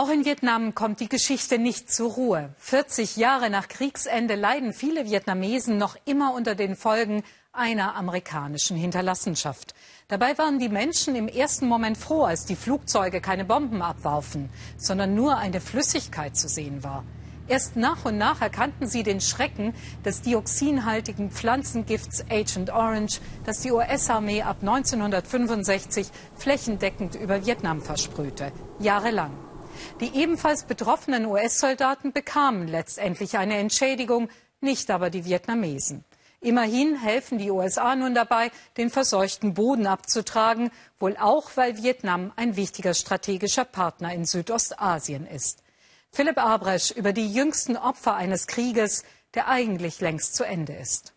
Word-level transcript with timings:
Auch 0.00 0.08
in 0.08 0.24
Vietnam 0.24 0.74
kommt 0.74 1.00
die 1.00 1.10
Geschichte 1.10 1.58
nicht 1.58 1.92
zur 1.92 2.12
Ruhe. 2.12 2.54
40 2.56 3.18
Jahre 3.18 3.50
nach 3.50 3.68
Kriegsende 3.68 4.34
leiden 4.34 4.72
viele 4.72 5.04
Vietnamesen 5.04 5.76
noch 5.76 5.94
immer 6.06 6.32
unter 6.32 6.54
den 6.54 6.74
Folgen 6.74 7.22
einer 7.52 7.96
amerikanischen 7.96 8.78
Hinterlassenschaft. 8.78 9.74
Dabei 10.08 10.38
waren 10.38 10.58
die 10.58 10.70
Menschen 10.70 11.16
im 11.16 11.28
ersten 11.28 11.68
Moment 11.68 11.98
froh, 11.98 12.22
als 12.22 12.46
die 12.46 12.56
Flugzeuge 12.56 13.20
keine 13.20 13.44
Bomben 13.44 13.82
abwarfen, 13.82 14.48
sondern 14.78 15.14
nur 15.14 15.36
eine 15.36 15.60
Flüssigkeit 15.60 16.34
zu 16.34 16.48
sehen 16.48 16.82
war. 16.82 17.04
Erst 17.46 17.76
nach 17.76 18.06
und 18.06 18.16
nach 18.16 18.40
erkannten 18.40 18.86
sie 18.86 19.02
den 19.02 19.20
Schrecken 19.20 19.74
des 20.02 20.22
dioxinhaltigen 20.22 21.30
Pflanzengifts 21.30 22.24
Agent 22.30 22.70
Orange, 22.70 23.20
das 23.44 23.60
die 23.60 23.70
US-Armee 23.70 24.40
ab 24.40 24.62
1965 24.62 26.08
flächendeckend 26.38 27.16
über 27.16 27.44
Vietnam 27.44 27.82
versprühte. 27.82 28.50
Jahrelang. 28.78 29.49
Die 29.98 30.14
ebenfalls 30.14 30.64
betroffenen 30.64 31.26
US-Soldaten 31.26 32.12
bekamen 32.12 32.68
letztendlich 32.68 33.36
eine 33.36 33.56
Entschädigung, 33.56 34.28
nicht 34.60 34.90
aber 34.90 35.10
die 35.10 35.24
Vietnamesen. 35.24 36.04
Immerhin 36.40 36.96
helfen 36.96 37.36
die 37.36 37.50
USA 37.50 37.94
nun 37.94 38.14
dabei, 38.14 38.50
den 38.78 38.88
verseuchten 38.88 39.52
Boden 39.52 39.86
abzutragen, 39.86 40.70
wohl 40.98 41.16
auch, 41.18 41.50
weil 41.56 41.76
Vietnam 41.76 42.32
ein 42.36 42.56
wichtiger 42.56 42.94
strategischer 42.94 43.66
Partner 43.66 44.14
in 44.14 44.24
Südostasien 44.24 45.26
ist. 45.26 45.62
Philipp 46.10 46.38
Abresch 46.38 46.92
über 46.92 47.12
die 47.12 47.30
jüngsten 47.32 47.76
Opfer 47.76 48.14
eines 48.14 48.46
Krieges, 48.46 49.04
der 49.34 49.48
eigentlich 49.48 50.00
längst 50.00 50.34
zu 50.34 50.44
Ende 50.44 50.72
ist. 50.72 51.12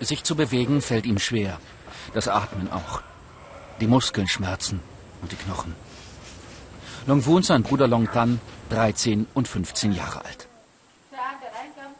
Sich 0.00 0.24
zu 0.24 0.34
bewegen 0.34 0.82
fällt 0.82 1.06
ihm 1.06 1.18
schwer. 1.18 1.60
Das 2.12 2.28
Atmen 2.28 2.70
auch. 2.70 3.02
Die 3.80 3.86
Muskeln 3.86 4.28
schmerzen 4.28 4.80
und 5.26 5.32
die 5.32 5.44
Knochen. 5.44 5.74
Long 7.06 7.26
Wu 7.26 7.36
und 7.36 7.44
sein 7.44 7.64
Bruder 7.64 7.88
Long 7.88 8.06
Tan, 8.06 8.40
13 8.70 9.26
und 9.34 9.48
15 9.48 9.92
Jahre 9.92 10.24
alt. 10.24 10.46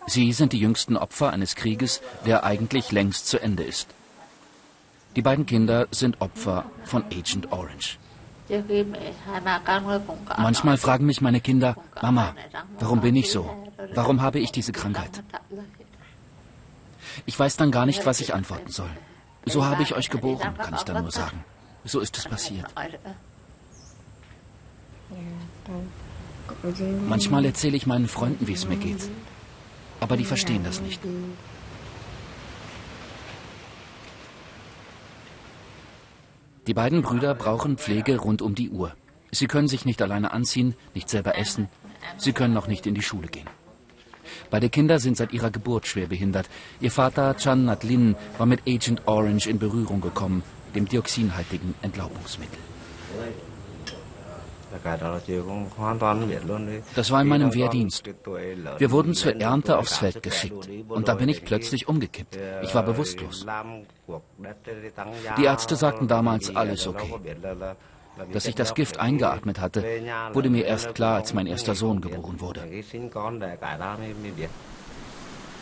Sie 0.06 0.32
sind 0.32 0.52
die 0.52 0.60
jüngsten 0.60 0.96
Opfer 0.96 1.32
eines 1.32 1.56
Krieges, 1.56 2.00
der 2.24 2.44
eigentlich 2.44 2.92
längst 2.92 3.27
zu 3.27 3.41
Ende 3.41 3.64
ist. 3.64 3.88
Die 5.16 5.22
beiden 5.22 5.44
Kinder 5.44 5.88
sind 5.91 6.20
Opfer 6.20 6.66
von 6.84 7.02
Agent 7.06 7.50
Orange. 7.50 7.98
Manchmal 10.38 10.77
fragen 10.77 11.06
mich 11.06 11.20
meine 11.20 11.41
Kinder, 11.41 11.74
Mama, 12.00 12.34
warum 12.78 13.00
bin 13.00 13.16
ich 13.16 13.32
so? 13.32 13.50
Warum 13.94 14.22
habe 14.22 14.38
ich 14.38 14.52
diese 14.52 14.70
Krankheit? 14.70 15.24
Ich 17.24 17.36
weiß 17.36 17.56
dann 17.56 17.72
gar 17.72 17.86
nicht, 17.86 18.06
was 18.06 18.20
ich 18.20 18.34
antworten 18.34 18.70
soll. 18.70 18.91
So 19.47 19.64
habe 19.64 19.82
ich 19.82 19.97
euch 19.97 20.10
geboren, 20.10 20.54
kann 20.58 20.74
ich 20.74 20.84
dann 20.84 21.02
nur 21.02 21.10
sagen. 21.10 21.44
So 21.86 22.00
ist 22.00 22.18
es 22.18 22.24
passiert. 22.24 22.66
Manchmal 27.08 27.44
erzähle 27.44 27.76
ich 27.76 27.86
meinen 27.86 28.08
Freunden, 28.08 28.46
wie 28.48 28.52
es 28.52 28.68
mir 28.68 28.76
geht. 28.76 29.08
Aber 30.00 30.16
die 30.16 30.24
verstehen 30.24 30.64
das 30.64 30.80
nicht. 30.80 31.00
Die 36.66 36.74
beiden 36.74 37.02
Brüder 37.02 37.34
brauchen 37.34 37.78
Pflege 37.78 38.18
rund 38.18 38.42
um 38.42 38.56
die 38.56 38.70
Uhr. 38.70 38.92
Sie 39.30 39.46
können 39.46 39.68
sich 39.68 39.84
nicht 39.84 40.02
alleine 40.02 40.32
anziehen, 40.32 40.74
nicht 40.94 41.08
selber 41.08 41.38
essen. 41.38 41.68
Sie 42.18 42.32
können 42.32 42.54
noch 42.54 42.66
nicht 42.66 42.86
in 42.86 42.94
die 42.94 43.02
Schule 43.02 43.28
gehen. 43.28 43.48
Beide 44.50 44.68
Kinder 44.70 44.98
sind 44.98 45.16
seit 45.16 45.32
ihrer 45.32 45.50
Geburt 45.50 45.86
schwer 45.86 46.08
behindert. 46.08 46.48
Ihr 46.80 46.90
Vater 46.90 47.36
Chan 47.36 47.64
Nat 47.64 47.84
Lin 47.84 48.16
war 48.38 48.46
mit 48.46 48.62
Agent 48.66 49.06
Orange 49.06 49.46
in 49.46 49.58
Berührung 49.60 50.00
gekommen, 50.00 50.42
dem 50.77 50.88
dioxinhaltigen 50.88 51.74
Entlaubungsmittel. 51.82 52.58
Das 56.94 57.10
war 57.10 57.22
in 57.22 57.28
meinem 57.28 57.55
Wehrdienst. 57.55 58.05
Wir 58.78 58.91
wurden 58.91 59.14
zur 59.14 59.41
Ernte 59.41 59.78
aufs 59.78 59.97
Feld 59.97 60.22
geschickt. 60.22 60.69
Und 60.88 61.09
da 61.09 61.14
bin 61.14 61.28
ich 61.28 61.44
plötzlich 61.44 61.88
umgekippt. 61.88 62.38
Ich 62.62 62.75
war 62.75 62.82
bewusstlos. 62.82 63.47
Die 65.38 65.44
Ärzte 65.44 65.76
sagten 65.76 66.09
damals, 66.09 66.54
alles 66.54 66.87
okay. 66.87 67.14
Dass 68.32 68.47
ich 68.47 68.54
das 68.54 68.75
Gift 68.75 68.98
eingeatmet 68.98 69.60
hatte, 69.60 69.84
wurde 70.32 70.50
mir 70.50 70.64
erst 70.64 70.94
klar, 70.94 71.16
als 71.16 71.34
mein 71.34 71.47
erster 71.47 71.75
Sohn 71.75 72.00
geboren 72.00 72.41
wurde. 72.41 72.62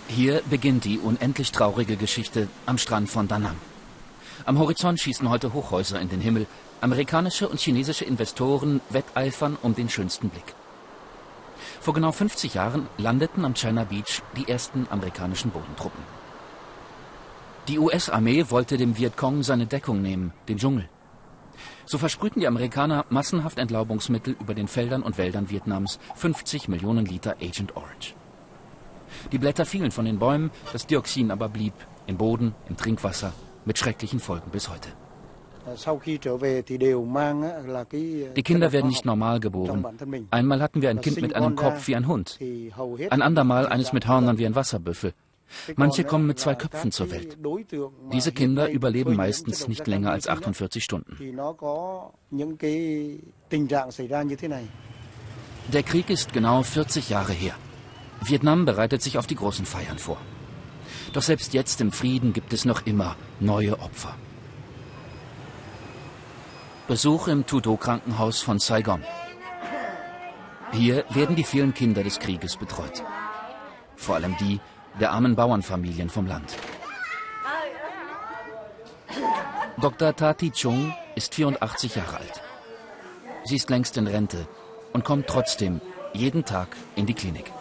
Hier 0.08 0.42
beginnt 0.48 0.84
die 0.84 0.98
unendlich 0.98 1.50
traurige 1.52 1.96
Geschichte 1.96 2.48
am 2.66 2.78
Strand 2.78 3.10
von 3.10 3.26
Da 3.26 3.38
Nang. 3.38 3.56
Am 4.44 4.58
Horizont 4.58 5.00
schießen 5.00 5.28
heute 5.30 5.52
Hochhäuser 5.52 6.00
in 6.00 6.08
den 6.08 6.20
Himmel 6.20 6.46
Amerikanische 6.80 7.48
und 7.48 7.60
chinesische 7.60 8.04
Investoren 8.04 8.80
wetteifern 8.90 9.56
um 9.62 9.74
den 9.74 9.88
schönsten 9.88 10.28
Blick. 10.28 10.54
Vor 11.80 11.94
genau 11.94 12.12
50 12.12 12.54
Jahren 12.54 12.88
landeten 12.98 13.44
am 13.44 13.54
China 13.54 13.84
Beach 13.84 14.22
die 14.36 14.48
ersten 14.48 14.86
amerikanischen 14.90 15.50
Bodentruppen. 15.50 16.02
Die 17.68 17.78
US-Armee 17.78 18.46
wollte 18.50 18.76
dem 18.76 18.98
Vietcong 18.98 19.42
seine 19.42 19.66
Deckung 19.66 20.02
nehmen, 20.02 20.34
den 20.48 20.58
Dschungel. 20.58 20.88
So 21.86 21.96
versprühten 21.96 22.40
die 22.40 22.46
Amerikaner 22.46 23.06
massenhaft 23.08 23.58
Entlaubungsmittel 23.58 24.36
über 24.38 24.54
den 24.54 24.68
Feldern 24.68 25.02
und 25.02 25.16
Wäldern 25.16 25.48
Vietnams, 25.48 25.98
50 26.16 26.68
Millionen 26.68 27.06
Liter 27.06 27.36
Agent 27.40 27.76
Orange. 27.76 28.14
Die 29.32 29.38
Blätter 29.38 29.64
fielen 29.64 29.90
von 29.90 30.04
den 30.04 30.18
Bäumen, 30.18 30.50
das 30.72 30.86
Dioxin 30.86 31.30
aber 31.30 31.48
blieb 31.48 31.74
im 32.06 32.18
Boden, 32.18 32.54
im 32.68 32.76
Trinkwasser, 32.76 33.32
mit 33.64 33.78
schrecklichen 33.78 34.20
Folgen 34.20 34.50
bis 34.50 34.68
heute. 34.68 34.90
Die 38.36 38.42
Kinder 38.42 38.72
werden 38.72 38.88
nicht 38.88 39.04
normal 39.06 39.40
geboren. 39.40 39.86
Einmal 40.30 40.60
hatten 40.60 40.82
wir 40.82 40.90
ein 40.90 41.00
Kind 41.00 41.22
mit 41.22 41.34
einem 41.34 41.56
Kopf 41.56 41.88
wie 41.88 41.96
ein 41.96 42.06
Hund, 42.06 42.38
ein 43.10 43.22
andermal 43.22 43.66
eines 43.66 43.92
mit 43.92 44.06
Hörnern 44.06 44.36
wie 44.38 44.46
ein 44.46 44.54
Wasserbüffel. 44.54 45.14
Manche 45.76 46.04
kommen 46.04 46.26
mit 46.26 46.38
zwei 46.38 46.54
Köpfen 46.54 46.90
zur 46.90 47.10
Welt. 47.10 47.38
Diese 48.12 48.32
Kinder 48.32 48.70
überleben 48.70 49.14
meistens 49.14 49.68
nicht 49.68 49.86
länger 49.86 50.10
als 50.10 50.28
48 50.28 50.82
Stunden. 50.82 51.16
Der 55.72 55.82
Krieg 55.82 56.10
ist 56.10 56.32
genau 56.32 56.62
40 56.62 57.08
Jahre 57.08 57.32
her. 57.32 57.54
Vietnam 58.20 58.64
bereitet 58.64 59.02
sich 59.02 59.18
auf 59.18 59.26
die 59.26 59.36
großen 59.36 59.64
Feiern 59.64 59.98
vor. 59.98 60.18
Doch 61.12 61.22
selbst 61.22 61.54
jetzt 61.54 61.80
im 61.80 61.92
Frieden 61.92 62.32
gibt 62.32 62.52
es 62.52 62.64
noch 62.64 62.86
immer 62.86 63.16
neue 63.40 63.78
Opfer. 63.80 64.14
Besuch 66.86 67.28
im 67.28 67.46
Tudo-Krankenhaus 67.46 68.42
von 68.42 68.58
Saigon. 68.58 69.02
Hier 70.72 71.04
werden 71.10 71.36
die 71.36 71.44
vielen 71.44 71.72
Kinder 71.72 72.02
des 72.02 72.18
Krieges 72.18 72.56
betreut. 72.56 73.02
Vor 73.96 74.16
allem 74.16 74.36
die 74.38 74.60
der 75.00 75.12
armen 75.12 75.34
Bauernfamilien 75.34 76.10
vom 76.10 76.26
Land. 76.26 76.56
Dr. 79.80 80.14
Tati 80.14 80.50
Chung 80.50 80.94
ist 81.14 81.34
84 81.34 81.96
Jahre 81.96 82.18
alt. 82.18 82.42
Sie 83.44 83.56
ist 83.56 83.70
längst 83.70 83.96
in 83.96 84.06
Rente 84.06 84.46
und 84.92 85.04
kommt 85.04 85.26
trotzdem 85.26 85.80
jeden 86.12 86.44
Tag 86.44 86.76
in 86.96 87.06
die 87.06 87.14
Klinik. 87.14 87.52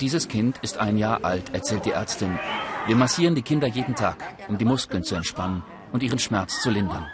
Dieses 0.00 0.28
Kind 0.28 0.58
ist 0.62 0.78
ein 0.78 0.98
Jahr 0.98 1.24
alt, 1.24 1.54
erzählt 1.54 1.86
die 1.86 1.92
Ärztin. 1.92 2.38
Wir 2.86 2.96
massieren 2.96 3.34
die 3.34 3.42
Kinder 3.42 3.66
jeden 3.66 3.94
Tag, 3.94 4.16
um 4.48 4.58
die 4.58 4.64
Muskeln 4.64 5.02
zu 5.04 5.14
entspannen 5.14 5.62
und 5.92 6.02
ihren 6.02 6.18
Schmerz 6.18 6.60
zu 6.60 6.70
lindern. 6.70 7.06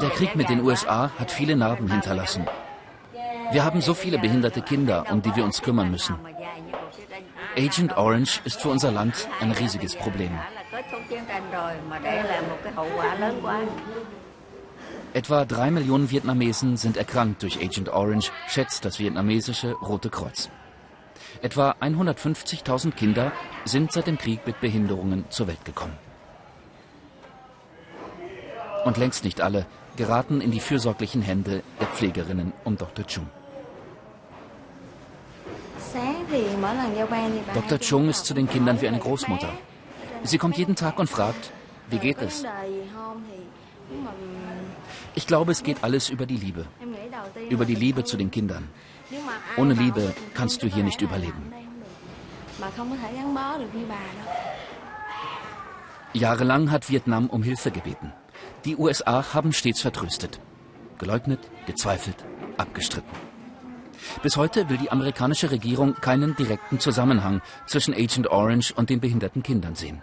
Der 0.00 0.10
Krieg 0.10 0.34
mit 0.34 0.48
den 0.48 0.60
USA 0.60 1.10
hat 1.18 1.30
viele 1.30 1.56
Narben 1.56 1.88
hinterlassen. 1.90 2.46
Wir 3.52 3.64
haben 3.64 3.80
so 3.80 3.94
viele 3.94 4.18
behinderte 4.18 4.62
Kinder, 4.62 5.06
um 5.10 5.22
die 5.22 5.34
wir 5.36 5.44
uns 5.44 5.62
kümmern 5.62 5.90
müssen. 5.90 6.16
Agent 7.56 7.96
Orange 7.96 8.40
ist 8.44 8.60
für 8.60 8.70
unser 8.70 8.90
Land 8.90 9.28
ein 9.40 9.52
riesiges 9.52 9.94
Problem. 9.94 10.38
Etwa 15.14 15.44
drei 15.44 15.70
Millionen 15.70 16.10
Vietnamesen 16.10 16.78
sind 16.78 16.96
erkrankt 16.96 17.42
durch 17.42 17.60
Agent 17.60 17.90
Orange, 17.90 18.30
schätzt 18.48 18.86
das 18.86 18.98
vietnamesische 18.98 19.72
Rote 19.72 20.08
Kreuz. 20.08 20.48
Etwa 21.42 21.72
150.000 21.80 22.92
Kinder 22.92 23.32
sind 23.66 23.92
seit 23.92 24.06
dem 24.06 24.16
Krieg 24.16 24.46
mit 24.46 24.60
Behinderungen 24.60 25.26
zur 25.28 25.48
Welt 25.48 25.64
gekommen. 25.66 25.98
Und 28.86 28.96
längst 28.96 29.24
nicht 29.24 29.42
alle 29.42 29.66
geraten 29.96 30.40
in 30.40 30.50
die 30.50 30.60
fürsorglichen 30.60 31.20
Hände 31.20 31.62
der 31.78 31.88
Pflegerinnen 31.88 32.54
um 32.64 32.78
Dr. 32.78 33.06
Chung. 33.06 33.28
Dr. 37.54 37.78
Chung 37.80 38.08
ist 38.08 38.24
zu 38.24 38.32
den 38.32 38.48
Kindern 38.48 38.80
wie 38.80 38.88
eine 38.88 38.98
Großmutter. 38.98 39.52
Sie 40.22 40.38
kommt 40.38 40.56
jeden 40.56 40.74
Tag 40.74 40.98
und 40.98 41.10
fragt, 41.10 41.52
wie 41.90 41.98
geht 41.98 42.22
es? 42.22 42.44
Ich 45.14 45.26
glaube, 45.26 45.52
es 45.52 45.62
geht 45.62 45.84
alles 45.84 46.08
über 46.08 46.26
die 46.26 46.36
Liebe. 46.36 46.66
Über 47.50 47.64
die 47.64 47.74
Liebe 47.74 48.04
zu 48.04 48.16
den 48.16 48.30
Kindern. 48.30 48.68
Ohne 49.56 49.74
Liebe 49.74 50.14
kannst 50.34 50.62
du 50.62 50.66
hier 50.66 50.84
nicht 50.84 51.02
überleben. 51.02 51.52
Jahrelang 56.14 56.70
hat 56.70 56.88
Vietnam 56.90 57.28
um 57.28 57.42
Hilfe 57.42 57.70
gebeten. 57.70 58.12
Die 58.64 58.76
USA 58.76 59.34
haben 59.34 59.52
stets 59.52 59.80
vertröstet. 59.80 60.40
Geleugnet, 60.98 61.40
gezweifelt, 61.66 62.24
abgestritten. 62.56 63.10
Bis 64.22 64.36
heute 64.36 64.68
will 64.68 64.78
die 64.78 64.90
amerikanische 64.90 65.50
Regierung 65.50 65.94
keinen 65.94 66.36
direkten 66.36 66.80
Zusammenhang 66.80 67.40
zwischen 67.66 67.94
Agent 67.94 68.28
Orange 68.28 68.72
und 68.74 68.90
den 68.90 69.00
behinderten 69.00 69.42
Kindern 69.42 69.74
sehen. 69.74 70.02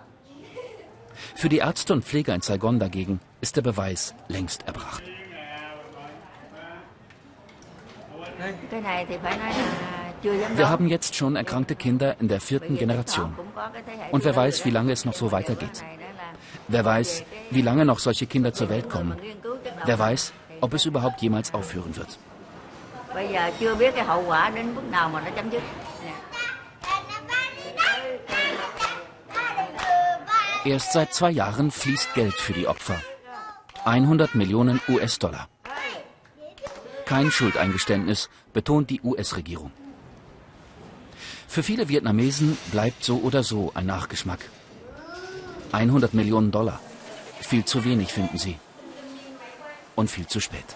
Für 1.36 1.50
die 1.50 1.58
Ärzte 1.58 1.94
und 1.94 2.04
Pfleger 2.06 2.34
in 2.36 2.42
Saigon 2.42 2.80
dagegen 2.80 3.20
ist 3.42 3.56
der 3.56 3.62
Beweis 3.62 4.14
längst 4.28 4.68
erbracht. 4.68 5.04
Wir 10.56 10.70
haben 10.70 10.88
jetzt 10.88 11.16
schon 11.16 11.36
erkrankte 11.36 11.76
Kinder 11.76 12.16
in 12.20 12.28
der 12.28 12.42
vierten 12.42 12.78
Generation. 12.78 13.34
Und 14.12 14.26
wer 14.26 14.36
weiß, 14.36 14.66
wie 14.66 14.70
lange 14.70 14.92
es 14.92 15.06
noch 15.06 15.14
so 15.14 15.32
weitergeht. 15.32 15.84
Wer 16.68 16.86
weiß, 16.86 17.24
wie 17.52 17.62
lange 17.62 17.86
noch 17.86 18.00
solche 18.00 18.28
Kinder 18.28 18.54
zur 18.54 18.70
Welt 18.70 18.90
kommen. 18.90 19.18
Wer 19.86 20.00
weiß, 20.00 20.34
ob 20.62 20.74
es 20.74 20.86
überhaupt 20.86 21.22
jemals 21.22 21.54
aufhören 21.54 21.96
wird. 21.96 22.18
Erst 30.70 30.94
seit 30.94 31.16
zwei 31.16 31.32
Jahren 31.32 31.72
fließt 31.72 32.14
Geld 32.14 32.36
für 32.36 32.54
die 32.54 32.68
Opfer. 32.68 33.02
100 33.86 34.36
Millionen 34.36 34.80
US-Dollar. 34.88 35.50
Kein 37.06 37.32
Schuldeingeständnis, 37.32 38.30
betont 38.54 38.92
die 38.92 39.02
US-Regierung. 39.02 39.72
Für 41.48 41.64
viele 41.64 41.90
Vietnamesen 41.90 42.56
bleibt 42.72 43.04
so 43.04 43.18
oder 43.18 43.42
so 43.42 43.72
ein 43.74 43.88
Nachgeschmack. 43.88 44.42
100 45.72 46.14
Millionen 46.14 46.52
Dollar. 46.52 46.80
Viel 47.42 47.66
zu 47.66 47.84
wenig, 47.84 48.14
finden 48.14 48.38
sie. 48.38 48.60
Und 49.96 50.12
viel 50.12 50.28
zu 50.28 50.40
spät. 50.40 50.76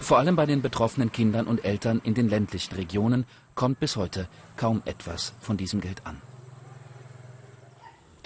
Vor 0.00 0.18
allem 0.18 0.34
bei 0.34 0.46
den 0.46 0.62
betroffenen 0.62 1.12
Kindern 1.12 1.46
und 1.46 1.64
Eltern 1.64 2.00
in 2.02 2.14
den 2.14 2.28
ländlichen 2.28 2.74
Regionen 2.74 3.26
kommt 3.54 3.78
bis 3.80 3.96
heute 3.96 4.28
kaum 4.56 4.82
etwas 4.84 5.32
von 5.40 5.56
diesem 5.56 5.80
Geld 5.80 6.02
an. 6.04 6.20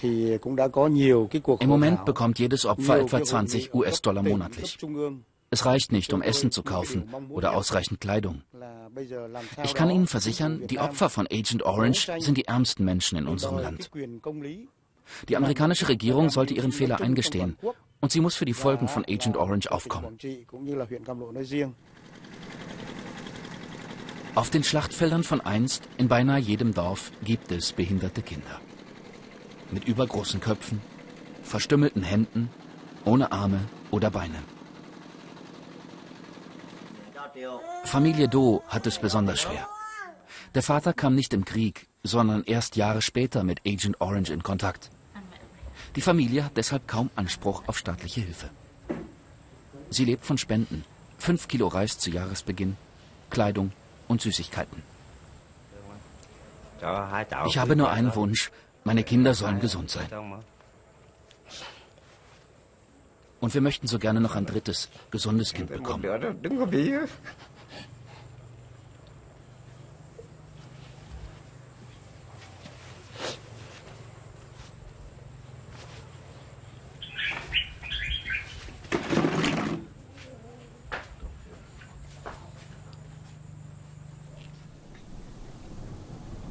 Im 0.00 1.68
Moment 1.68 2.04
bekommt 2.04 2.38
jedes 2.38 2.66
Opfer 2.66 3.00
etwa 3.00 3.22
20 3.22 3.74
US-Dollar 3.74 4.22
monatlich. 4.22 4.78
Es 5.50 5.66
reicht 5.66 5.92
nicht, 5.92 6.12
um 6.12 6.20
Essen 6.20 6.50
zu 6.50 6.62
kaufen 6.62 7.08
oder 7.28 7.54
ausreichend 7.54 8.00
Kleidung. 8.00 8.42
Ich 9.62 9.74
kann 9.74 9.90
Ihnen 9.90 10.06
versichern, 10.06 10.66
die 10.66 10.78
Opfer 10.78 11.10
von 11.10 11.26
Agent 11.30 11.62
Orange 11.62 12.10
sind 12.18 12.36
die 12.36 12.46
ärmsten 12.46 12.84
Menschen 12.84 13.18
in 13.18 13.26
unserem 13.26 13.58
Land. 13.58 13.90
Die 15.28 15.36
amerikanische 15.36 15.88
Regierung 15.88 16.30
sollte 16.30 16.54
ihren 16.54 16.72
Fehler 16.72 17.00
eingestehen 17.00 17.56
und 18.04 18.12
sie 18.12 18.20
muss 18.20 18.34
für 18.34 18.44
die 18.44 18.52
Folgen 18.52 18.86
von 18.86 19.02
Agent 19.08 19.34
Orange 19.38 19.72
aufkommen. 19.72 20.18
Auf 24.34 24.50
den 24.50 24.62
Schlachtfeldern 24.62 25.24
von 25.24 25.40
einst 25.40 25.88
in 25.96 26.08
beinahe 26.08 26.38
jedem 26.38 26.74
Dorf 26.74 27.12
gibt 27.22 27.50
es 27.50 27.72
behinderte 27.72 28.20
Kinder 28.20 28.60
mit 29.70 29.86
übergroßen 29.88 30.38
Köpfen, 30.40 30.82
verstümmelten 31.42 32.02
Händen, 32.02 32.50
ohne 33.06 33.32
Arme 33.32 33.60
oder 33.90 34.10
Beine. 34.10 34.42
Familie 37.84 38.28
Do 38.28 38.62
hat 38.68 38.86
es 38.86 38.98
besonders 38.98 39.40
schwer. 39.40 39.66
Der 40.54 40.62
Vater 40.62 40.92
kam 40.92 41.14
nicht 41.14 41.32
im 41.32 41.46
Krieg, 41.46 41.88
sondern 42.02 42.44
erst 42.44 42.76
Jahre 42.76 43.00
später 43.00 43.44
mit 43.44 43.62
Agent 43.66 43.98
Orange 44.02 44.30
in 44.30 44.42
Kontakt. 44.42 44.90
Die 45.96 46.00
Familie 46.00 46.44
hat 46.44 46.56
deshalb 46.56 46.88
kaum 46.88 47.10
Anspruch 47.14 47.62
auf 47.66 47.78
staatliche 47.78 48.20
Hilfe. 48.20 48.50
Sie 49.90 50.04
lebt 50.04 50.24
von 50.24 50.38
Spenden. 50.38 50.84
Fünf 51.18 51.46
Kilo 51.48 51.68
Reis 51.68 51.98
zu 51.98 52.10
Jahresbeginn, 52.10 52.76
Kleidung 53.30 53.72
und 54.08 54.20
Süßigkeiten. 54.20 54.82
Ich 57.46 57.58
habe 57.58 57.76
nur 57.76 57.90
einen 57.90 58.14
Wunsch, 58.14 58.50
meine 58.82 59.04
Kinder 59.04 59.34
sollen 59.34 59.60
gesund 59.60 59.90
sein. 59.90 60.08
Und 63.40 63.54
wir 63.54 63.60
möchten 63.60 63.86
so 63.86 63.98
gerne 63.98 64.20
noch 64.20 64.34
ein 64.34 64.46
drittes, 64.46 64.88
gesundes 65.10 65.52
Kind 65.52 65.70
bekommen. 65.70 66.02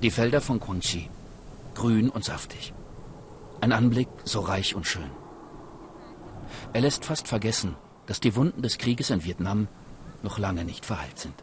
Die 0.03 0.11
Felder 0.11 0.41
von 0.41 0.59
Quangxi 0.59 1.09
grün 1.75 2.09
und 2.09 2.25
saftig. 2.25 2.73
Ein 3.61 3.71
Anblick 3.71 4.09
so 4.25 4.41
reich 4.41 4.75
und 4.75 4.85
schön. 4.85 5.09
Er 6.73 6.81
lässt 6.81 7.05
fast 7.05 7.29
vergessen, 7.29 7.75
dass 8.05 8.19
die 8.19 8.35
Wunden 8.35 8.61
des 8.61 8.77
Krieges 8.77 9.11
in 9.11 9.23
Vietnam 9.23 9.69
noch 10.21 10.39
lange 10.39 10.65
nicht 10.65 10.85
verheilt 10.85 11.19
sind. 11.19 11.41